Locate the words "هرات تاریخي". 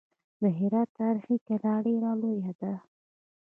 0.57-1.37